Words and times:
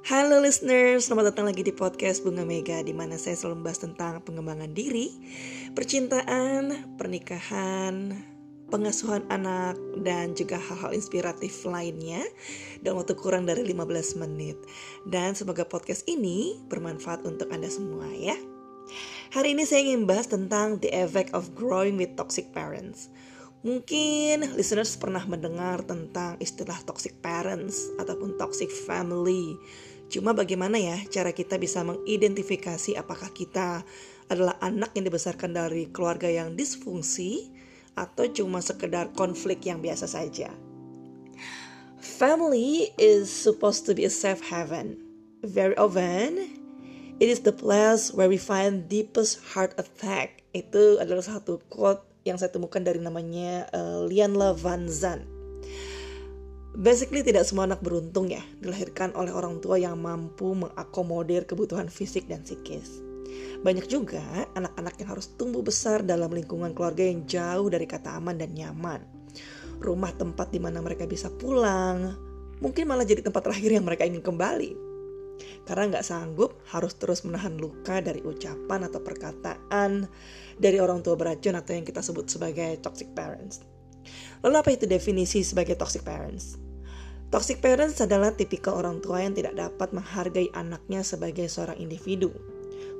Halo 0.00 0.40
listeners, 0.40 1.04
selamat 1.04 1.36
datang 1.36 1.52
lagi 1.52 1.60
di 1.60 1.76
podcast 1.76 2.24
Bunga 2.24 2.40
Mega 2.40 2.80
di 2.80 2.96
mana 2.96 3.20
saya 3.20 3.36
selalu 3.36 3.60
membahas 3.60 3.84
tentang 3.84 4.24
pengembangan 4.24 4.72
diri, 4.72 5.12
percintaan, 5.76 6.96
pernikahan, 6.96 8.16
pengasuhan 8.72 9.28
anak, 9.28 9.76
dan 10.00 10.32
juga 10.32 10.56
hal-hal 10.56 10.96
inspiratif 10.96 11.52
lainnya 11.68 12.24
dalam 12.80 13.04
waktu 13.04 13.12
kurang 13.12 13.44
dari 13.44 13.60
15 13.60 14.24
menit. 14.24 14.56
Dan 15.04 15.36
semoga 15.36 15.68
podcast 15.68 16.08
ini 16.08 16.56
bermanfaat 16.72 17.28
untuk 17.28 17.52
Anda 17.52 17.68
semua 17.68 18.08
ya. 18.08 18.40
Hari 19.36 19.52
ini 19.52 19.68
saya 19.68 19.84
ingin 19.84 20.08
bahas 20.08 20.32
tentang 20.32 20.80
the 20.80 20.88
effect 20.96 21.36
of 21.36 21.52
growing 21.52 22.00
with 22.00 22.16
toxic 22.16 22.56
parents. 22.56 23.12
Mungkin 23.60 24.56
listeners 24.56 24.96
pernah 24.96 25.20
mendengar 25.28 25.84
tentang 25.84 26.40
istilah 26.40 26.80
toxic 26.88 27.20
parents 27.20 27.92
ataupun 28.00 28.40
toxic 28.40 28.72
family. 28.72 29.60
Cuma 30.10 30.34
bagaimana 30.34 30.74
ya 30.74 30.98
cara 31.06 31.30
kita 31.30 31.54
bisa 31.54 31.86
mengidentifikasi 31.86 32.98
apakah 32.98 33.30
kita 33.30 33.86
adalah 34.26 34.58
anak 34.58 34.90
yang 34.98 35.06
dibesarkan 35.06 35.54
dari 35.54 35.86
keluarga 35.94 36.26
yang 36.26 36.58
disfungsi 36.58 37.54
atau 37.94 38.26
cuma 38.26 38.58
sekedar 38.58 39.14
konflik 39.14 39.62
yang 39.70 39.78
biasa 39.78 40.10
saja. 40.10 40.50
Family 42.02 42.90
is 42.98 43.30
supposed 43.30 43.86
to 43.86 43.94
be 43.94 44.02
a 44.02 44.10
safe 44.10 44.42
haven. 44.50 44.98
Very 45.46 45.78
often, 45.78 46.58
it 47.22 47.30
is 47.30 47.46
the 47.46 47.54
place 47.54 48.10
where 48.10 48.28
we 48.28 48.36
find 48.36 48.90
deepest 48.90 49.38
heart 49.54 49.78
attack. 49.78 50.42
Itu 50.50 50.98
adalah 50.98 51.22
satu 51.22 51.62
quote 51.70 52.02
yang 52.26 52.36
saya 52.36 52.50
temukan 52.50 52.82
dari 52.82 52.98
namanya 52.98 53.70
uh, 53.72 54.04
Van 54.58 54.90
Zan. 54.90 55.39
Basically 56.70 57.26
tidak 57.26 57.42
semua 57.42 57.66
anak 57.66 57.82
beruntung 57.82 58.30
ya 58.30 58.42
dilahirkan 58.62 59.10
oleh 59.18 59.34
orang 59.34 59.58
tua 59.58 59.74
yang 59.74 59.98
mampu 59.98 60.54
mengakomodir 60.54 61.42
kebutuhan 61.42 61.90
fisik 61.90 62.30
dan 62.30 62.46
psikis. 62.46 63.02
Banyak 63.60 63.90
juga 63.90 64.22
anak-anak 64.54 64.94
yang 65.02 65.08
harus 65.10 65.34
tumbuh 65.34 65.66
besar 65.66 66.06
dalam 66.06 66.30
lingkungan 66.30 66.70
keluarga 66.70 67.02
yang 67.02 67.26
jauh 67.26 67.66
dari 67.66 67.90
kata 67.90 68.16
aman 68.22 68.38
dan 68.38 68.54
nyaman. 68.54 69.02
Rumah 69.82 70.12
tempat 70.14 70.54
di 70.54 70.62
mana 70.62 70.78
mereka 70.78 71.10
bisa 71.10 71.26
pulang, 71.26 72.14
mungkin 72.62 72.86
malah 72.86 73.04
jadi 73.04 73.26
tempat 73.26 73.50
terakhir 73.50 73.70
yang 73.74 73.84
mereka 73.84 74.06
ingin 74.06 74.22
kembali 74.22 74.90
karena 75.64 75.96
nggak 75.96 76.06
sanggup 76.06 76.60
harus 76.68 76.96
terus 76.96 77.24
menahan 77.24 77.56
luka 77.56 78.00
dari 78.04 78.20
ucapan 78.20 78.86
atau 78.86 79.00
perkataan 79.00 80.04
dari 80.60 80.78
orang 80.80 81.00
tua 81.00 81.16
beracun 81.16 81.56
atau 81.56 81.72
yang 81.72 81.86
kita 81.86 82.04
sebut 82.04 82.28
sebagai 82.28 82.76
toxic 82.84 83.08
parents. 83.16 83.64
Lalu 84.40 84.54
apa 84.56 84.70
itu 84.72 84.84
definisi 84.88 85.44
sebagai 85.44 85.76
toxic 85.76 86.04
parents? 86.06 86.56
Toxic 87.30 87.62
parents 87.62 88.02
adalah 88.02 88.34
tipikal 88.34 88.82
orang 88.82 88.98
tua 88.98 89.22
yang 89.22 89.38
tidak 89.38 89.54
dapat 89.54 89.94
menghargai 89.94 90.50
anaknya 90.50 91.06
sebagai 91.06 91.46
seorang 91.46 91.78
individu. 91.78 92.34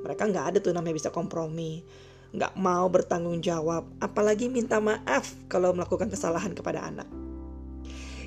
Mereka 0.07 0.31
nggak 0.31 0.45
ada 0.55 0.57
tuh 0.63 0.71
namanya 0.71 0.95
bisa 0.95 1.09
kompromi, 1.11 1.83
nggak 2.31 2.55
mau 2.55 2.87
bertanggung 2.87 3.43
jawab, 3.43 3.91
apalagi 3.99 4.47
minta 4.47 4.79
maaf 4.79 5.35
kalau 5.51 5.75
melakukan 5.75 6.07
kesalahan 6.07 6.55
kepada 6.55 6.79
anak. 6.87 7.07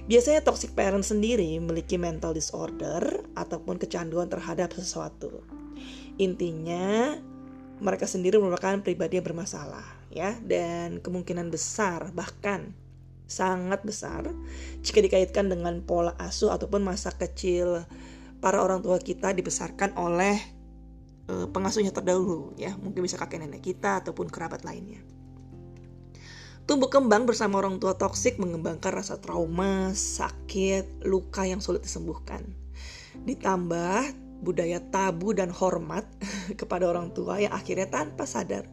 Biasanya 0.04 0.44
toxic 0.44 0.76
parent 0.76 1.00
sendiri 1.00 1.56
memiliki 1.56 1.96
mental 1.96 2.36
disorder 2.36 3.24
ataupun 3.32 3.80
kecanduan 3.80 4.28
terhadap 4.28 4.76
sesuatu. 4.76 5.40
Intinya, 6.20 7.16
mereka 7.80 8.04
sendiri 8.04 8.36
merupakan 8.36 8.84
pribadi 8.84 9.16
yang 9.16 9.24
bermasalah 9.24 10.03
ya 10.14 10.38
dan 10.46 11.02
kemungkinan 11.02 11.50
besar 11.50 12.14
bahkan 12.14 12.70
sangat 13.26 13.82
besar 13.82 14.30
jika 14.86 15.02
dikaitkan 15.02 15.50
dengan 15.50 15.82
pola 15.82 16.14
asuh 16.22 16.54
ataupun 16.54 16.86
masa 16.86 17.10
kecil 17.10 17.82
para 18.38 18.62
orang 18.62 18.78
tua 18.78 19.02
kita 19.02 19.34
dibesarkan 19.34 19.98
oleh 19.98 20.38
uh, 21.26 21.50
pengasuhnya 21.50 21.90
terdahulu 21.90 22.54
ya 22.54 22.78
mungkin 22.78 23.02
bisa 23.02 23.18
kakek 23.18 23.42
nenek 23.42 23.64
kita 23.64 24.04
ataupun 24.04 24.30
kerabat 24.30 24.62
lainnya. 24.62 25.02
Tumbuh 26.64 26.88
kembang 26.88 27.28
bersama 27.28 27.60
orang 27.60 27.76
tua 27.76 27.92
toksik 27.92 28.40
mengembangkan 28.40 28.96
rasa 28.96 29.20
trauma, 29.20 29.92
sakit, 29.92 31.04
luka 31.04 31.44
yang 31.44 31.60
sulit 31.60 31.84
disembuhkan. 31.84 32.40
Ditambah 33.20 34.00
budaya 34.40 34.80
tabu 34.80 35.36
dan 35.36 35.52
hormat 35.52 36.08
kepada 36.60 36.88
orang 36.88 37.12
tua 37.12 37.36
yang 37.36 37.52
akhirnya 37.52 37.92
tanpa 37.92 38.24
sadar 38.24 38.64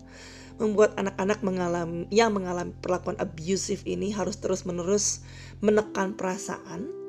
membuat 0.61 0.94
anak-anak 0.95 1.41
mengalami 1.41 2.05
yang 2.13 2.31
mengalami 2.31 2.72
perlakuan 2.77 3.17
abusif 3.17 3.81
ini 3.89 4.13
harus 4.13 4.38
terus-menerus 4.38 5.25
menekan 5.59 6.13
perasaan 6.13 7.01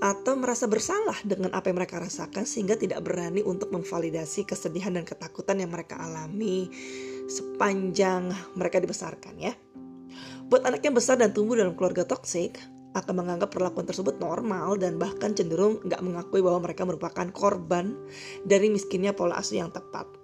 atau 0.00 0.32
merasa 0.38 0.64
bersalah 0.64 1.18
dengan 1.26 1.52
apa 1.52 1.68
yang 1.68 1.76
mereka 1.76 2.00
rasakan 2.00 2.48
sehingga 2.48 2.78
tidak 2.78 3.04
berani 3.04 3.44
untuk 3.44 3.68
memvalidasi 3.68 4.48
kesedihan 4.48 4.96
dan 4.96 5.04
ketakutan 5.04 5.60
yang 5.60 5.68
mereka 5.68 6.00
alami 6.00 6.72
sepanjang 7.28 8.32
mereka 8.56 8.80
dibesarkan 8.80 9.36
ya. 9.36 9.52
Buat 10.48 10.66
anak 10.66 10.82
yang 10.82 10.96
besar 10.96 11.20
dan 11.20 11.30
tumbuh 11.30 11.54
dalam 11.54 11.78
keluarga 11.78 12.02
toksik, 12.02 12.58
akan 12.90 13.22
menganggap 13.22 13.54
perlakuan 13.54 13.86
tersebut 13.86 14.18
normal 14.18 14.74
dan 14.74 14.98
bahkan 14.98 15.30
cenderung 15.30 15.78
nggak 15.86 16.02
mengakui 16.02 16.42
bahwa 16.42 16.66
mereka 16.66 16.82
merupakan 16.82 17.26
korban 17.30 17.94
dari 18.42 18.66
miskinnya 18.66 19.14
pola 19.14 19.38
asuh 19.38 19.62
yang 19.62 19.70
tepat. 19.70 20.19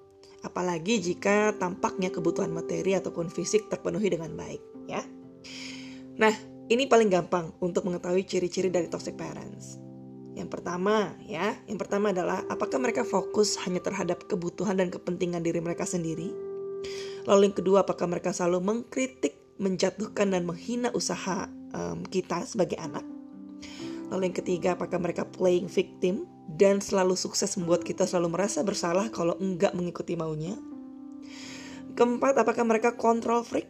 Apalagi 0.47 1.03
jika 1.03 1.51
tampaknya 1.59 2.15
kebutuhan 2.15 2.55
materi 2.55 2.95
ataupun 2.95 3.27
fisik 3.27 3.67
terpenuhi 3.67 4.07
dengan 4.15 4.31
baik, 4.39 4.63
ya. 4.87 5.03
Nah, 6.23 6.31
ini 6.71 6.87
paling 6.87 7.11
gampang 7.11 7.51
untuk 7.59 7.83
mengetahui 7.91 8.23
ciri-ciri 8.23 8.71
dari 8.71 8.87
toxic 8.87 9.19
parents. 9.19 9.83
Yang 10.39 10.55
pertama, 10.55 11.19
ya, 11.27 11.59
yang 11.67 11.83
pertama 11.83 12.15
adalah 12.15 12.47
apakah 12.47 12.79
mereka 12.79 13.03
fokus 13.03 13.59
hanya 13.67 13.83
terhadap 13.83 14.23
kebutuhan 14.31 14.79
dan 14.79 14.87
kepentingan 14.87 15.43
diri 15.43 15.59
mereka 15.59 15.83
sendiri? 15.83 16.31
Lalu 17.27 17.51
yang 17.51 17.57
kedua, 17.59 17.83
apakah 17.83 18.07
mereka 18.07 18.31
selalu 18.31 18.63
mengkritik 18.63 19.35
menjatuhkan 19.57 20.31
dan 20.31 20.45
menghina 20.45 20.93
usaha 20.93 21.49
um, 21.73 22.05
kita 22.07 22.45
sebagai 22.45 22.77
anak. 22.77 23.16
Lalu 24.13 24.31
yang 24.31 24.37
ketiga, 24.37 24.69
apakah 24.79 24.99
mereka 25.03 25.27
playing 25.27 25.67
victim 25.67 26.29
dan 26.47 26.79
selalu 26.79 27.19
sukses 27.19 27.59
membuat 27.59 27.83
kita 27.83 28.07
selalu 28.07 28.39
merasa 28.39 28.63
bersalah 28.63 29.11
kalau 29.11 29.35
enggak 29.43 29.75
mengikuti 29.75 30.15
maunya? 30.15 30.55
Keempat, 31.97 32.39
apakah 32.39 32.65
mereka 32.69 32.95
control 32.95 33.43
freak? 33.43 33.67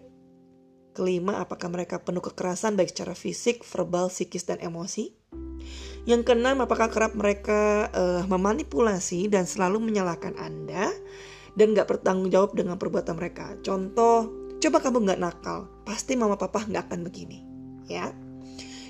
Kelima, 0.96 1.44
apakah 1.44 1.68
mereka 1.68 2.00
penuh 2.00 2.24
kekerasan 2.24 2.74
baik 2.76 2.92
secara 2.92 3.12
fisik, 3.12 3.64
verbal, 3.64 4.08
psikis, 4.08 4.48
dan 4.48 4.60
emosi? 4.64 5.12
Yang 6.08 6.32
keenam, 6.32 6.64
apakah 6.64 6.88
kerap 6.88 7.12
mereka 7.12 7.92
uh, 7.92 8.22
memanipulasi 8.24 9.28
dan 9.28 9.44
selalu 9.44 9.82
menyalahkan 9.82 10.36
Anda 10.40 10.88
dan 11.56 11.76
nggak 11.76 11.88
bertanggung 11.88 12.32
jawab 12.32 12.56
dengan 12.56 12.80
perbuatan 12.80 13.16
mereka? 13.16 13.56
Contoh, 13.60 14.46
Coba 14.56 14.80
kamu 14.80 15.04
nggak 15.04 15.20
nakal, 15.20 15.68
pasti 15.84 16.16
mama 16.16 16.40
papa 16.40 16.64
nggak 16.64 16.88
akan 16.88 17.00
begini, 17.04 17.44
ya. 17.84 18.08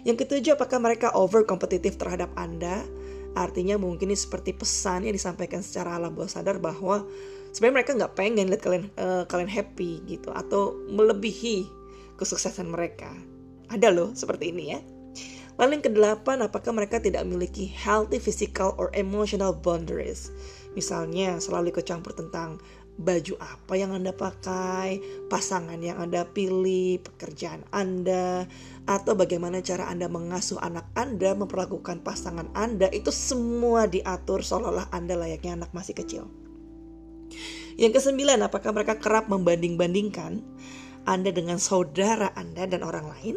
Yang 0.06 0.22
ketujuh, 0.22 0.54
apakah 0.54 0.78
mereka 0.78 1.10
over 1.18 1.42
kompetitif 1.42 1.98
terhadap 1.98 2.30
Anda? 2.38 2.86
Artinya 3.34 3.74
mungkin 3.74 4.14
ini 4.14 4.14
seperti 4.14 4.54
pesan 4.54 5.02
yang 5.02 5.18
disampaikan 5.18 5.66
secara 5.66 5.98
alam 5.98 6.14
bawah 6.14 6.30
sadar 6.30 6.62
bahwa 6.62 7.02
sebenarnya 7.50 7.74
mereka 7.82 7.90
nggak 7.98 8.14
pengen 8.14 8.46
lihat 8.46 8.62
kalian 8.62 8.86
uh, 8.96 9.26
kalian 9.26 9.50
happy 9.50 10.00
gitu 10.06 10.30
atau 10.30 10.78
melebihi 10.94 11.66
kesuksesan 12.22 12.70
mereka. 12.70 13.10
Ada 13.66 13.90
loh 13.90 14.14
seperti 14.14 14.54
ini 14.54 14.78
ya. 14.78 14.80
Lalu 15.58 15.80
yang 15.80 15.84
kedelapan, 15.90 16.44
apakah 16.46 16.70
mereka 16.70 17.02
tidak 17.02 17.26
memiliki 17.26 17.66
healthy 17.66 18.22
physical 18.22 18.78
or 18.78 18.94
emotional 18.94 19.50
boundaries? 19.50 20.30
Misalnya 20.78 21.40
selalu 21.42 21.72
ikut 21.72 21.88
campur 21.88 22.12
tentang 22.12 22.60
baju 22.96 23.36
apa 23.36 23.76
yang 23.76 23.92
Anda 23.92 24.16
pakai, 24.16 25.00
pasangan 25.28 25.76
yang 25.84 26.00
Anda 26.00 26.24
pilih, 26.24 27.04
pekerjaan 27.04 27.68
Anda, 27.68 28.48
atau 28.88 29.12
bagaimana 29.12 29.60
cara 29.60 29.92
Anda 29.92 30.08
mengasuh 30.08 30.56
anak 30.64 30.88
Anda, 30.96 31.36
memperlakukan 31.36 32.00
pasangan 32.00 32.48
Anda, 32.56 32.88
itu 32.88 33.12
semua 33.12 33.84
diatur 33.84 34.40
seolah-olah 34.40 34.88
Anda 34.96 35.14
layaknya 35.20 35.60
anak 35.60 35.76
masih 35.76 35.92
kecil. 35.92 36.24
Yang 37.76 38.00
kesembilan, 38.00 38.40
apakah 38.40 38.72
mereka 38.72 38.96
kerap 38.96 39.28
membanding-bandingkan 39.28 40.40
Anda 41.04 41.28
dengan 41.28 41.60
saudara 41.60 42.32
Anda 42.32 42.64
dan 42.64 42.80
orang 42.80 43.12
lain? 43.12 43.36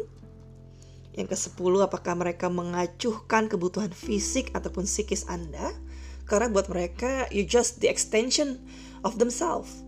Yang 1.12 1.36
kesepuluh, 1.36 1.84
apakah 1.84 2.16
mereka 2.16 2.48
mengacuhkan 2.48 3.52
kebutuhan 3.52 3.92
fisik 3.92 4.48
ataupun 4.56 4.88
psikis 4.88 5.28
Anda? 5.28 5.76
Karena 6.24 6.48
buat 6.48 6.70
mereka, 6.72 7.28
you 7.28 7.44
just 7.44 7.84
the 7.84 7.90
extension 7.90 8.62
of 9.06 9.18
themselves, 9.18 9.82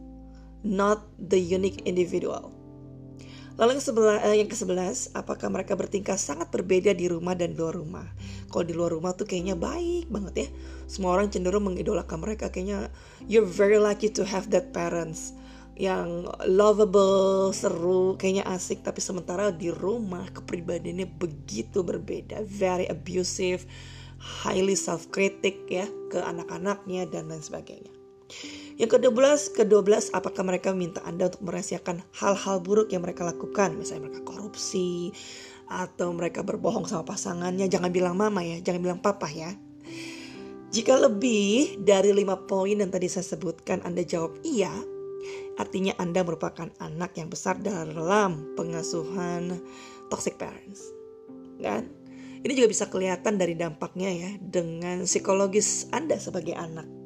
not 0.63 1.05
the 1.19 1.39
unique 1.39 1.83
individual. 1.85 2.53
Lalu 3.61 3.77
yang, 3.77 3.85
sebelah, 3.85 4.19
eh, 4.25 4.41
yang 4.41 4.49
ke-11, 4.49 5.13
apakah 5.13 5.53
mereka 5.53 5.77
bertingkah 5.77 6.17
sangat 6.17 6.49
berbeda 6.49 6.97
di 6.97 7.05
rumah 7.13 7.37
dan 7.37 7.53
luar 7.53 7.77
rumah? 7.77 8.09
Kalau 8.49 8.65
di 8.65 8.73
luar 8.73 8.97
rumah 8.97 9.13
tuh 9.13 9.29
kayaknya 9.29 9.61
baik 9.61 10.09
banget 10.09 10.35
ya. 10.35 10.49
Semua 10.89 11.21
orang 11.21 11.29
cenderung 11.29 11.69
mengidolakan 11.69 12.25
mereka. 12.25 12.49
Kayaknya 12.49 12.89
you're 13.29 13.45
very 13.45 13.77
lucky 13.77 14.09
to 14.09 14.25
have 14.25 14.49
that 14.49 14.73
parents 14.73 15.37
yang 15.77 16.29
lovable, 16.49 17.53
seru, 17.53 18.17
kayaknya 18.17 18.49
asik. 18.49 18.81
Tapi 18.81 19.05
sementara 19.05 19.53
di 19.53 19.69
rumah 19.69 20.25
kepribadiannya 20.33 21.13
begitu 21.21 21.85
berbeda, 21.85 22.41
very 22.49 22.89
abusive, 22.89 23.69
highly 24.17 24.75
self-critic 24.75 25.69
ya 25.69 25.85
ke 26.09 26.21
anak-anaknya 26.25 27.05
dan 27.13 27.29
lain 27.29 27.45
sebagainya. 27.45 28.02
Yang 28.83 28.99
ke-12, 28.99 29.63
ke-12 29.63 30.11
apakah 30.11 30.43
mereka 30.43 30.75
minta 30.75 30.99
Anda 31.07 31.31
untuk 31.31 31.47
merahasiakan 31.47 32.03
hal-hal 32.19 32.59
buruk 32.59 32.91
yang 32.91 33.07
mereka 33.07 33.23
lakukan, 33.23 33.79
misalnya 33.79 34.11
mereka 34.11 34.27
korupsi 34.27 35.15
atau 35.71 36.11
mereka 36.11 36.43
berbohong 36.43 36.91
sama 36.91 37.07
pasangannya, 37.07 37.71
jangan 37.71 37.95
bilang 37.95 38.19
mama 38.19 38.43
ya, 38.43 38.59
jangan 38.59 38.83
bilang 38.83 38.99
papa 38.99 39.31
ya. 39.31 39.55
Jika 40.75 40.99
lebih 40.99 41.79
dari 41.79 42.11
lima 42.11 42.35
poin 42.43 42.75
yang 42.75 42.91
tadi 42.91 43.07
saya 43.07 43.23
sebutkan 43.23 43.87
Anda 43.87 44.03
jawab 44.03 44.43
iya, 44.43 44.75
artinya 45.63 45.95
Anda 46.03 46.27
merupakan 46.27 46.67
anak 46.83 47.15
yang 47.15 47.31
besar 47.31 47.63
dalam 47.63 48.59
pengasuhan 48.59 49.63
toxic 50.11 50.43
parents. 50.43 50.91
Kan? 51.63 51.87
Ini 52.43 52.51
juga 52.51 52.67
bisa 52.67 52.91
kelihatan 52.91 53.39
dari 53.39 53.55
dampaknya 53.55 54.11
ya 54.11 54.31
dengan 54.43 55.07
psikologis 55.07 55.87
Anda 55.95 56.19
sebagai 56.19 56.59
anak. 56.59 57.02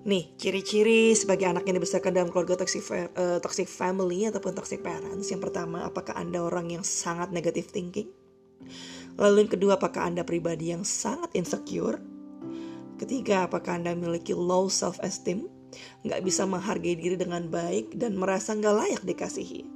Nih, 0.00 0.32
ciri-ciri 0.40 1.12
sebagai 1.12 1.44
anak 1.44 1.68
yang 1.68 1.76
dibesarkan 1.76 2.16
dalam 2.16 2.32
keluarga 2.32 2.64
toxic, 2.64 2.80
uh, 2.88 3.36
toxic 3.36 3.68
family 3.68 4.24
ataupun 4.24 4.56
toxic 4.56 4.80
parents. 4.80 5.28
Yang 5.28 5.52
pertama, 5.52 5.84
apakah 5.84 6.16
Anda 6.16 6.40
orang 6.40 6.72
yang 6.72 6.80
sangat 6.80 7.28
negative 7.36 7.68
thinking? 7.68 8.08
Lalu 9.20 9.44
yang 9.44 9.52
kedua, 9.52 9.72
apakah 9.76 10.08
Anda 10.08 10.24
pribadi 10.24 10.72
yang 10.72 10.88
sangat 10.88 11.28
insecure? 11.36 12.00
Ketiga, 12.96 13.44
apakah 13.44 13.76
Anda 13.76 13.92
memiliki 13.92 14.32
low 14.32 14.72
self-esteem? 14.72 15.44
Nggak 16.00 16.20
bisa 16.24 16.48
menghargai 16.48 16.96
diri 16.96 17.20
dengan 17.20 17.52
baik 17.52 17.92
dan 17.92 18.16
merasa 18.16 18.56
nggak 18.56 18.76
layak 18.80 19.02
dikasihi. 19.04 19.68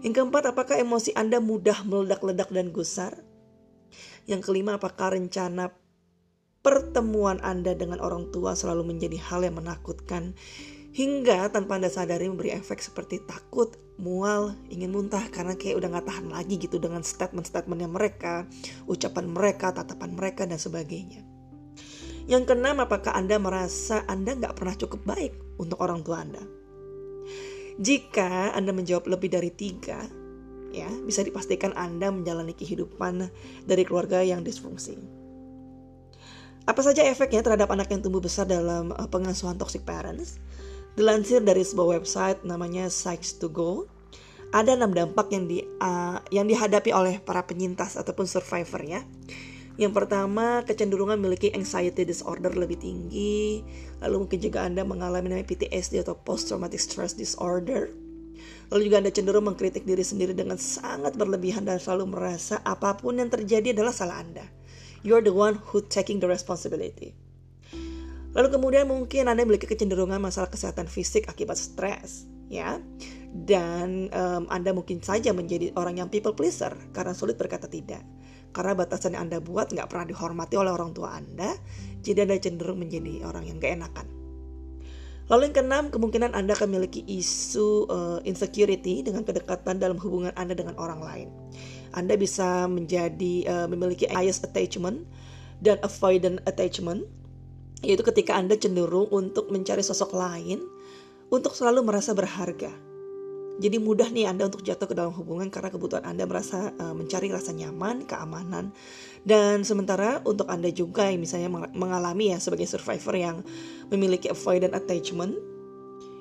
Yang 0.00 0.12
keempat, 0.24 0.56
apakah 0.56 0.80
emosi 0.80 1.12
Anda 1.12 1.36
mudah 1.36 1.84
meledak-ledak 1.84 2.48
dan 2.48 2.72
gusar? 2.72 3.20
Yang 4.24 4.48
kelima, 4.48 4.80
apakah 4.80 5.12
rencana 5.12 5.68
pertemuan 6.62 7.42
Anda 7.42 7.74
dengan 7.74 7.98
orang 7.98 8.30
tua 8.30 8.54
selalu 8.54 8.94
menjadi 8.94 9.18
hal 9.18 9.42
yang 9.42 9.58
menakutkan 9.58 10.38
hingga 10.94 11.50
tanpa 11.50 11.76
Anda 11.76 11.90
sadari 11.90 12.30
memberi 12.30 12.54
efek 12.54 12.78
seperti 12.78 13.18
takut, 13.26 13.74
mual, 13.98 14.54
ingin 14.70 14.94
muntah 14.94 15.26
karena 15.34 15.58
kayak 15.58 15.82
udah 15.82 15.88
gak 15.98 16.06
tahan 16.06 16.30
lagi 16.30 16.54
gitu 16.62 16.78
dengan 16.78 17.02
statement-statementnya 17.02 17.90
mereka, 17.90 18.46
ucapan 18.86 19.26
mereka, 19.26 19.74
tatapan 19.74 20.14
mereka 20.14 20.46
dan 20.46 20.62
sebagainya. 20.62 21.26
Yang 22.30 22.54
keenam, 22.54 22.78
apakah 22.78 23.18
Anda 23.18 23.42
merasa 23.42 24.06
Anda 24.06 24.38
gak 24.38 24.54
pernah 24.54 24.78
cukup 24.78 25.02
baik 25.02 25.34
untuk 25.58 25.82
orang 25.82 26.06
tua 26.06 26.22
Anda? 26.22 26.44
Jika 27.80 28.52
Anda 28.52 28.70
menjawab 28.70 29.08
lebih 29.08 29.32
dari 29.32 29.50
tiga, 29.50 30.04
ya 30.70 30.92
bisa 31.02 31.24
dipastikan 31.24 31.72
Anda 31.72 32.12
menjalani 32.12 32.52
kehidupan 32.52 33.32
dari 33.64 33.82
keluarga 33.82 34.20
yang 34.20 34.44
disfungsi. 34.44 35.21
Apa 36.62 36.78
saja 36.78 37.02
efeknya 37.02 37.42
terhadap 37.42 37.74
anak 37.74 37.90
yang 37.90 38.06
tumbuh 38.06 38.22
besar 38.22 38.46
dalam 38.46 38.94
uh, 38.94 39.08
pengasuhan 39.10 39.58
toxic 39.58 39.82
parents? 39.82 40.38
Dilansir 40.94 41.42
dari 41.42 41.66
sebuah 41.66 41.98
website 41.98 42.46
namanya 42.46 42.86
Psych 42.86 43.42
to 43.42 43.50
Go, 43.50 43.90
ada 44.54 44.78
enam 44.78 44.94
dampak 44.94 45.32
yang 45.34 45.50
di 45.50 45.64
uh, 45.82 46.22
yang 46.30 46.46
dihadapi 46.46 46.94
oleh 46.94 47.18
para 47.18 47.42
penyintas 47.42 47.98
ataupun 47.98 48.30
survivor 48.30 48.78
ya. 48.84 49.02
Yang 49.80 50.04
pertama, 50.04 50.62
kecenderungan 50.62 51.16
memiliki 51.16 51.50
anxiety 51.50 52.04
disorder 52.04 52.52
lebih 52.52 52.78
tinggi. 52.78 53.64
Lalu 54.04 54.28
mungkin 54.28 54.38
juga 54.38 54.62
Anda 54.62 54.84
mengalami 54.84 55.32
namanya 55.32 55.48
PTSD 55.48 56.04
atau 56.04 56.14
post 56.14 56.52
traumatic 56.52 56.78
stress 56.78 57.16
disorder. 57.16 57.90
Lalu 58.68 58.80
juga 58.86 59.02
Anda 59.02 59.10
cenderung 59.10 59.48
mengkritik 59.48 59.82
diri 59.82 60.04
sendiri 60.04 60.36
dengan 60.36 60.60
sangat 60.60 61.16
berlebihan 61.16 61.64
dan 61.64 61.80
selalu 61.80 62.12
merasa 62.12 62.60
apa 62.62 62.94
pun 63.00 63.16
yang 63.16 63.32
terjadi 63.32 63.72
adalah 63.72 63.96
salah 63.96 64.20
Anda. 64.20 64.44
You're 65.02 65.22
the 65.22 65.34
one 65.34 65.58
who 65.58 65.82
taking 65.82 66.22
the 66.22 66.30
responsibility. 66.30 67.18
Lalu 68.32 68.48
kemudian 68.48 68.88
mungkin 68.88 69.28
Anda 69.28 69.44
memiliki 69.44 69.68
kecenderungan 69.68 70.16
masalah 70.16 70.48
kesehatan 70.48 70.88
fisik 70.88 71.28
akibat 71.28 71.60
stres, 71.60 72.24
ya. 72.48 72.80
Dan 73.32 74.08
um, 74.14 74.48
Anda 74.48 74.72
mungkin 74.72 75.04
saja 75.04 75.36
menjadi 75.36 75.74
orang 75.76 76.00
yang 76.00 76.08
people 76.08 76.32
pleaser 76.32 76.72
karena 76.96 77.12
sulit 77.12 77.36
berkata 77.36 77.68
tidak. 77.68 78.00
Karena 78.52 78.72
batasan 78.76 79.16
yang 79.16 79.28
Anda 79.28 79.40
buat 79.40 79.72
nggak 79.72 79.88
pernah 79.88 80.06
dihormati 80.08 80.54
oleh 80.56 80.72
orang 80.72 80.92
tua 80.96 81.16
Anda, 81.16 81.56
jadi 82.00 82.24
Anda 82.24 82.40
cenderung 82.40 82.80
menjadi 82.80 83.24
orang 83.24 83.48
yang 83.48 83.56
gak 83.60 83.80
enakan. 83.80 84.06
Lalu 85.32 85.48
yang 85.48 85.56
keenam, 85.56 85.84
kemungkinan 85.88 86.36
Anda 86.36 86.52
akan 86.52 86.68
memiliki 86.76 87.00
isu 87.08 87.88
uh, 87.88 88.20
insecurity 88.28 89.00
dengan 89.00 89.24
kedekatan 89.24 89.80
dalam 89.80 89.96
hubungan 89.96 90.36
Anda 90.36 90.52
dengan 90.52 90.76
orang 90.76 91.00
lain. 91.00 91.28
Anda 91.92 92.16
bisa 92.18 92.66
menjadi 92.68 93.34
uh, 93.46 93.66
memiliki 93.68 94.08
bias 94.08 94.42
attachment 94.42 95.06
dan 95.62 95.78
avoidant 95.80 96.42
attachment, 96.48 97.06
yaitu 97.84 98.02
ketika 98.02 98.34
Anda 98.34 98.58
cenderung 98.58 99.08
untuk 99.14 99.48
mencari 99.48 99.80
sosok 99.80 100.16
lain 100.16 100.60
untuk 101.32 101.56
selalu 101.56 101.86
merasa 101.86 102.12
berharga 102.12 102.72
jadi 103.60 103.76
mudah 103.76 104.08
nih 104.08 104.26
Anda 104.26 104.48
untuk 104.48 104.66
jatuh 104.66 104.90
ke 104.90 104.94
dalam 104.96 105.12
hubungan 105.12 105.52
karena 105.52 105.68
kebutuhan 105.68 106.02
Anda 106.02 106.24
merasa 106.24 106.72
uh, 106.72 106.96
mencari 106.96 107.28
rasa 107.28 107.54
nyaman, 107.54 108.08
keamanan. 108.10 108.74
Dan 109.22 109.62
sementara 109.62 110.18
untuk 110.26 110.48
Anda 110.48 110.72
juga 110.74 111.06
yang 111.06 111.20
misalnya 111.22 111.52
mengalami 111.70 112.32
ya 112.32 112.42
sebagai 112.42 112.66
survivor 112.66 113.14
yang 113.14 113.36
memiliki 113.92 114.32
avoidant 114.32 114.72
attachment, 114.72 115.38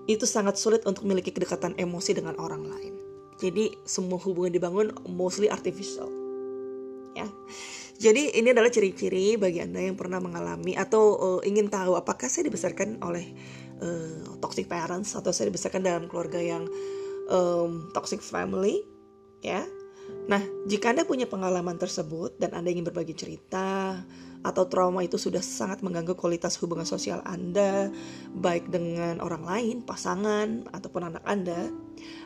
itu 0.06 0.27
sangat 0.29 0.62
sulit 0.62 0.83
untuk 0.83 1.07
memiliki 1.07 1.31
kedekatan 1.31 1.73
emosi 1.79 2.12
dengan 2.13 2.35
orang 2.35 2.68
lain. 2.68 3.00
Jadi 3.42 3.74
semua 3.84 4.22
hubungan 4.22 4.54
dibangun 4.54 4.94
mostly 5.10 5.50
artificial. 5.50 6.08
Ya. 7.18 7.26
Jadi 8.02 8.38
ini 8.38 8.54
adalah 8.54 8.70
ciri-ciri 8.70 9.38
bagi 9.38 9.62
Anda 9.62 9.82
yang 9.82 9.98
pernah 9.98 10.18
mengalami 10.22 10.74
atau 10.74 11.04
uh, 11.18 11.42
ingin 11.46 11.70
tahu 11.70 11.98
apakah 11.98 12.30
saya 12.30 12.50
dibesarkan 12.50 13.02
oleh 13.02 13.34
uh, 13.82 14.38
toxic 14.42 14.70
parents 14.70 15.18
atau 15.18 15.34
saya 15.34 15.50
dibesarkan 15.50 15.82
dalam 15.82 16.06
keluarga 16.10 16.42
yang 16.42 16.66
um, 17.30 17.90
toxic 17.92 18.22
family 18.22 18.86
ya 19.42 19.66
nah 20.28 20.42
jika 20.68 20.92
anda 20.92 21.08
punya 21.08 21.26
pengalaman 21.26 21.80
tersebut 21.80 22.36
dan 22.38 22.52
anda 22.52 22.70
ingin 22.70 22.86
berbagi 22.86 23.16
cerita 23.16 24.02
atau 24.42 24.66
trauma 24.66 25.06
itu 25.06 25.22
sudah 25.22 25.42
sangat 25.42 25.86
mengganggu 25.86 26.18
kualitas 26.18 26.58
hubungan 26.62 26.86
sosial 26.86 27.22
Anda, 27.26 27.94
baik 28.34 28.74
dengan 28.74 29.22
orang 29.22 29.46
lain, 29.46 29.76
pasangan, 29.86 30.66
ataupun 30.74 31.14
anak 31.14 31.24
Anda, 31.30 31.70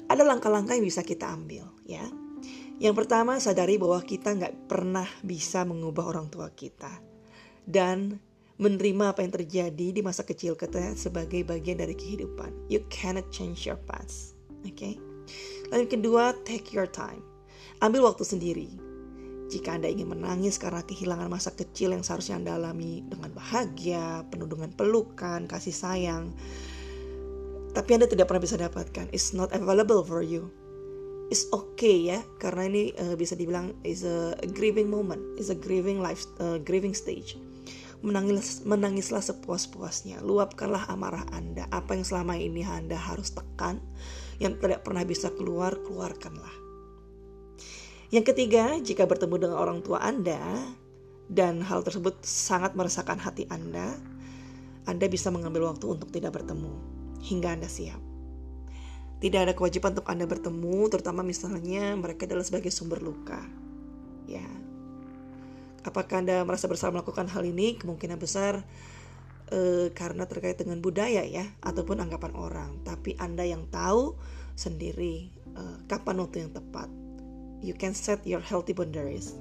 ada 0.07 0.23
langkah-langkah 0.23 0.79
yang 0.79 0.87
bisa 0.87 1.03
kita 1.03 1.27
ambil, 1.27 1.67
ya. 1.83 2.03
Yang 2.79 3.05
pertama, 3.05 3.39
sadari 3.39 3.79
bahwa 3.79 4.03
kita 4.03 4.35
nggak 4.35 4.67
pernah 4.67 5.07
bisa 5.23 5.63
mengubah 5.63 6.11
orang 6.11 6.27
tua 6.27 6.51
kita. 6.51 6.91
Dan 7.63 8.19
menerima 8.55 9.15
apa 9.15 9.23
yang 9.23 9.33
terjadi 9.35 9.87
di 9.95 10.01
masa 10.03 10.23
kecil 10.23 10.55
kita 10.55 10.95
sebagai 10.95 11.43
bagian 11.43 11.79
dari 11.79 11.95
kehidupan. 11.95 12.71
You 12.71 12.83
cannot 12.91 13.27
change 13.31 13.67
your 13.67 13.79
past. 13.87 14.35
Oke. 14.63 14.75
Okay? 14.75 14.93
Lalu 15.71 15.87
yang 15.87 15.93
kedua, 15.99 16.23
take 16.47 16.71
your 16.71 16.87
time. 16.87 17.23
Ambil 17.83 18.07
waktu 18.07 18.23
sendiri. 18.23 18.84
Jika 19.45 19.77
Anda 19.77 19.93
ingin 19.93 20.09
menangis 20.09 20.57
karena 20.57 20.81
kehilangan 20.81 21.29
masa 21.29 21.53
kecil 21.53 21.93
yang 21.93 22.01
seharusnya 22.01 22.41
Anda 22.41 22.57
alami 22.57 23.05
dengan 23.05 23.29
bahagia, 23.29 24.25
penuh 24.33 24.49
dengan 24.49 24.73
pelukan, 24.73 25.45
kasih 25.45 25.75
sayang, 25.75 26.33
tapi 27.75 27.91
Anda 27.93 28.07
tidak 28.07 28.31
pernah 28.31 28.41
bisa 28.41 28.57
dapatkan, 28.57 29.11
it's 29.11 29.35
not 29.35 29.53
available 29.53 30.01
for 30.01 30.25
you. 30.25 30.49
It's 31.29 31.45
okay 31.51 32.09
ya, 32.09 32.23
karena 32.41 32.71
ini 32.71 32.83
uh, 32.97 33.13
bisa 33.19 33.35
dibilang 33.35 33.75
is 33.85 34.01
a 34.07 34.33
grieving 34.55 34.89
moment, 34.89 35.21
is 35.37 35.51
a 35.51 35.57
grieving 35.57 36.01
life, 36.01 36.25
uh, 36.41 36.57
grieving 36.63 36.95
stage. 36.97 37.37
Menangis, 38.01 38.65
menangislah 38.65 39.21
sepuas-puasnya, 39.21 40.23
luapkanlah 40.25 40.89
amarah 40.89 41.25
Anda, 41.35 41.69
apa 41.69 41.97
yang 41.97 42.05
selama 42.05 42.39
ini 42.39 42.65
Anda 42.65 42.97
harus 42.97 43.33
tekan, 43.33 43.81
yang 44.41 44.57
tidak 44.57 44.87
pernah 44.87 45.05
bisa 45.05 45.29
keluar, 45.33 45.75
keluarkanlah. 45.85 46.64
Yang 48.15 48.31
ketiga, 48.31 48.79
jika 48.79 49.03
bertemu 49.03 49.35
dengan 49.43 49.59
orang 49.59 49.83
tua 49.83 49.99
Anda 49.99 50.39
dan 51.27 51.59
hal 51.59 51.83
tersebut 51.83 52.23
sangat 52.23 52.71
meresahkan 52.71 53.19
hati 53.19 53.43
Anda, 53.51 53.91
Anda 54.87 55.11
bisa 55.11 55.35
mengambil 55.35 55.67
waktu 55.67 55.83
untuk 55.83 56.15
tidak 56.15 56.39
bertemu 56.39 56.79
hingga 57.19 57.59
Anda 57.59 57.67
siap. 57.67 57.99
Tidak 59.19 59.35
ada 59.35 59.51
kewajiban 59.51 59.99
untuk 59.99 60.07
Anda 60.07 60.23
bertemu, 60.31 60.87
terutama 60.87 61.27
misalnya 61.27 61.91
mereka 61.99 62.23
adalah 62.23 62.47
sebagai 62.47 62.71
sumber 62.71 63.03
luka. 63.03 63.43
Ya. 64.31 64.47
Apakah 65.83 66.23
Anda 66.23 66.39
merasa 66.47 66.71
bersalah 66.71 66.95
melakukan 66.95 67.27
hal 67.27 67.43
ini? 67.43 67.75
Kemungkinan 67.75 68.15
besar 68.15 68.63
e, 69.51 69.91
karena 69.91 70.23
terkait 70.23 70.55
dengan 70.55 70.79
budaya 70.79 71.27
ya 71.27 71.51
ataupun 71.61 71.99
anggapan 71.99 72.31
orang 72.33 72.71
tapi 72.81 73.13
anda 73.21 73.45
yang 73.45 73.69
tahu 73.69 74.17
sendiri 74.57 75.29
e, 75.53 75.61
kapan 75.85 76.15
waktu 76.21 76.47
yang 76.47 76.51
tepat 76.53 77.04
you 77.65 77.73
can 77.73 77.97
set 77.97 78.21
your 78.29 78.39
healthy 78.39 78.77
boundaries. 78.77 79.33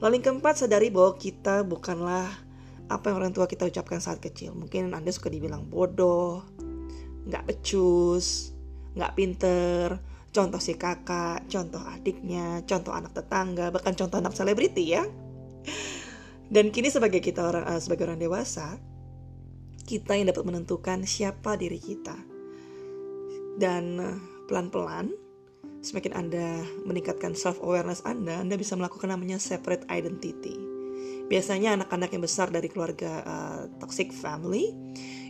Lalu 0.00 0.20
yang 0.20 0.24
keempat 0.32 0.64
sadari 0.64 0.88
bahwa 0.88 1.20
kita 1.20 1.60
bukanlah 1.68 2.32
apa 2.88 3.04
yang 3.12 3.16
orang 3.20 3.32
tua 3.36 3.44
kita 3.44 3.68
ucapkan 3.68 4.00
saat 4.00 4.24
kecil. 4.24 4.56
Mungkin 4.56 4.96
anda 4.96 5.12
suka 5.12 5.28
dibilang 5.28 5.68
bodoh 5.68 6.40
nggak 7.28 7.44
becus 7.44 8.56
nggak 8.96 9.12
pinter. 9.12 10.00
Contoh 10.32 10.60
si 10.60 10.76
kakak 10.76 11.48
contoh 11.48 11.80
adiknya 11.80 12.60
contoh 12.64 12.92
anak 12.92 13.12
tetangga 13.12 13.72
bahkan 13.72 13.92
contoh 13.92 14.16
anak 14.20 14.32
selebriti 14.32 14.96
ya. 14.96 15.04
Dan 16.46 16.70
kini 16.70 16.88
sebagai 16.88 17.18
kita 17.18 17.42
orang 17.42 17.64
uh, 17.66 17.80
sebagai 17.82 18.06
orang 18.06 18.22
dewasa, 18.22 18.78
kita 19.82 20.14
yang 20.14 20.30
dapat 20.30 20.46
menentukan 20.46 21.02
siapa 21.02 21.58
diri 21.58 21.82
kita. 21.82 22.14
Dan 23.58 23.98
uh, 23.98 24.18
pelan-pelan 24.46 25.25
semakin 25.86 26.18
Anda 26.18 26.66
meningkatkan 26.82 27.38
self 27.38 27.62
awareness 27.62 28.02
Anda, 28.02 28.42
Anda 28.42 28.58
bisa 28.58 28.74
melakukan 28.74 29.14
namanya 29.14 29.38
separate 29.38 29.86
identity. 29.86 30.58
Biasanya 31.30 31.78
anak-anak 31.78 32.10
yang 32.10 32.22
besar 32.26 32.50
dari 32.50 32.66
keluarga 32.66 33.22
uh, 33.22 33.62
toxic 33.78 34.10
family 34.10 34.74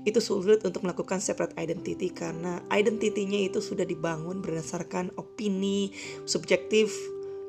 itu 0.09 0.17
sulit 0.23 0.65
untuk 0.65 0.81
melakukan 0.87 1.21
separate 1.21 1.53
identity 1.61 2.09
karena 2.09 2.65
identitinya 2.73 3.37
itu 3.37 3.61
sudah 3.61 3.85
dibangun 3.85 4.41
berdasarkan 4.41 5.13
opini 5.21 5.93
subjektif 6.25 6.95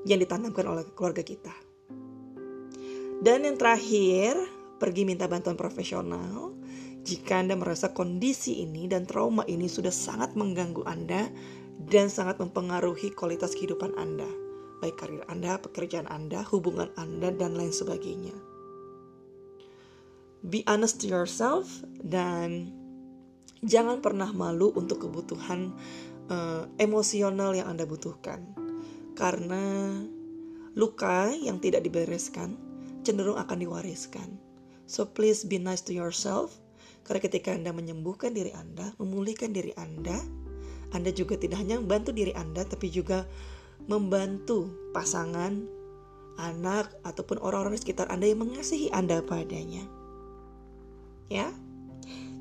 yang 0.04 0.20
ditanamkan 0.20 0.68
oleh 0.68 0.84
keluarga 0.92 1.24
kita. 1.24 1.56
Dan 3.18 3.48
yang 3.48 3.58
terakhir, 3.58 4.36
pergi 4.78 5.04
minta 5.08 5.26
bantuan 5.26 5.58
profesional 5.58 6.54
jika 7.08 7.40
Anda 7.40 7.56
merasa 7.56 7.96
kondisi 7.96 8.62
ini 8.62 8.92
dan 8.92 9.08
trauma 9.08 9.48
ini 9.48 9.72
sudah 9.72 9.96
sangat 9.96 10.36
mengganggu 10.36 10.84
Anda 10.84 11.32
dan 11.78 12.10
sangat 12.10 12.42
mempengaruhi 12.42 13.14
kualitas 13.14 13.54
kehidupan 13.54 13.94
Anda, 13.96 14.28
baik 14.82 14.98
karir 14.98 15.24
Anda, 15.30 15.62
pekerjaan 15.62 16.10
Anda, 16.10 16.42
hubungan 16.50 16.90
Anda, 16.98 17.30
dan 17.30 17.54
lain 17.54 17.70
sebagainya. 17.70 18.34
Be 20.42 20.66
honest 20.66 21.02
to 21.02 21.10
yourself 21.10 21.70
dan 22.02 22.74
jangan 23.62 24.02
pernah 24.02 24.30
malu 24.34 24.74
untuk 24.74 25.06
kebutuhan 25.06 25.74
uh, 26.30 26.70
emosional 26.78 27.54
yang 27.54 27.70
Anda 27.70 27.86
butuhkan. 27.86 28.42
Karena 29.18 29.98
luka 30.78 31.34
yang 31.34 31.58
tidak 31.58 31.82
dibereskan 31.82 32.54
cenderung 33.02 33.42
akan 33.42 33.58
diwariskan. 33.58 34.38
So 34.86 35.10
please 35.10 35.42
be 35.42 35.58
nice 35.58 35.82
to 35.90 35.94
yourself. 35.94 36.54
Karena 37.02 37.24
ketika 37.24 37.50
Anda 37.56 37.74
menyembuhkan 37.74 38.36
diri 38.36 38.54
Anda, 38.54 38.94
memulihkan 39.02 39.56
diri 39.56 39.74
Anda, 39.74 40.16
Anda 40.96 41.12
juga 41.12 41.36
tidak 41.36 41.60
hanya 41.60 41.80
membantu 41.80 42.16
diri 42.16 42.32
Anda, 42.36 42.64
tapi 42.64 42.88
juga 42.88 43.28
membantu 43.88 44.72
pasangan, 44.96 45.64
anak, 46.40 46.92
ataupun 47.04 47.40
orang-orang 47.44 47.76
di 47.76 47.82
sekitar 47.84 48.08
Anda 48.08 48.32
yang 48.32 48.44
mengasihi 48.44 48.92
Anda 48.92 49.20
padanya. 49.24 49.84
Ya, 51.28 51.52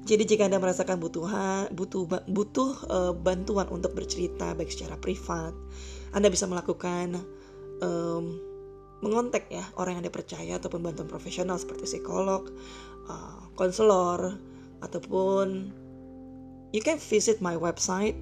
jadi 0.06 0.22
jika 0.22 0.46
Anda 0.46 0.62
merasakan 0.62 1.02
butuh 1.02 1.26
butuh 1.74 2.02
butuh 2.30 2.70
uh, 2.86 3.12
bantuan 3.18 3.66
untuk 3.74 3.98
bercerita 3.98 4.54
baik 4.54 4.70
secara 4.70 4.94
privat, 4.94 5.50
Anda 6.14 6.30
bisa 6.30 6.46
melakukan 6.46 7.18
um, 7.82 8.38
mengontak 9.02 9.50
ya 9.50 9.66
orang 9.74 9.98
yang 9.98 10.06
Anda 10.06 10.14
percaya 10.14 10.62
ataupun 10.62 10.86
bantuan 10.86 11.10
profesional 11.10 11.58
seperti 11.58 11.90
psikolog, 11.98 12.46
uh, 13.10 13.50
konselor 13.58 14.38
ataupun 14.78 15.74
you 16.70 16.78
can 16.78 17.02
visit 17.02 17.42
my 17.42 17.58
website 17.58 18.14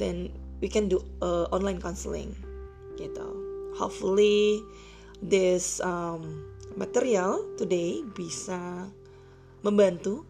then 0.00 0.32
we 0.64 0.66
can 0.72 0.88
do 0.88 1.04
uh, 1.20 1.44
online 1.52 1.76
counseling 1.76 2.32
gitu. 2.96 3.28
Hopefully 3.76 4.64
this 5.20 5.78
um, 5.84 6.48
material 6.74 7.44
today 7.60 8.00
bisa 8.16 8.88
membantu 9.60 10.24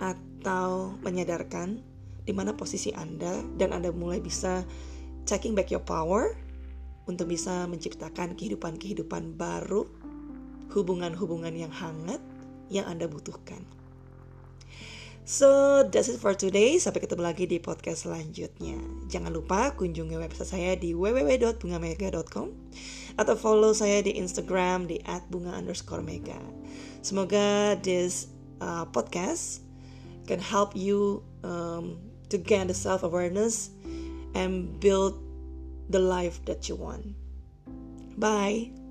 atau 0.00 0.96
menyadarkan 1.04 1.84
di 2.24 2.32
mana 2.32 2.56
posisi 2.56 2.88
Anda 2.96 3.44
dan 3.60 3.76
Anda 3.76 3.92
mulai 3.92 4.18
bisa 4.24 4.64
checking 5.28 5.52
back 5.52 5.68
your 5.68 5.84
power 5.84 6.32
untuk 7.04 7.28
bisa 7.28 7.68
menciptakan 7.68 8.32
kehidupan-kehidupan 8.32 9.36
baru, 9.36 9.84
hubungan-hubungan 10.72 11.52
yang 11.52 11.72
hangat 11.72 12.20
yang 12.72 12.88
Anda 12.88 13.04
butuhkan. 13.04 13.60
So, 15.24 15.80
that's 15.88 16.12
it 16.12 16.20
for 16.20 16.36
today. 16.36 16.76
Sampai 16.76 17.00
ketemu 17.00 17.24
lagi 17.24 17.48
di 17.48 17.56
podcast 17.56 18.04
selanjutnya. 18.04 18.76
Jangan 19.08 19.32
lupa 19.32 19.72
kunjungi 19.72 20.20
website 20.20 20.52
saya 20.52 20.72
di 20.76 20.92
www.bungamega.com 20.92 22.48
atau 23.16 23.32
follow 23.32 23.72
saya 23.72 24.04
di 24.04 24.20
Instagram 24.20 24.84
di 24.84 25.00
@bunga_mega. 25.32 26.36
Semoga 27.00 27.72
this 27.80 28.28
uh, 28.60 28.84
podcast 28.92 29.64
can 30.28 30.44
help 30.44 30.76
you 30.76 31.24
um, 31.40 31.96
to 32.28 32.36
gain 32.36 32.68
the 32.68 32.76
self 32.76 33.00
awareness 33.00 33.72
and 34.36 34.76
build 34.76 35.16
the 35.88 36.04
life 36.04 36.36
that 36.44 36.68
you 36.68 36.76
want. 36.76 37.16
Bye. 38.20 38.83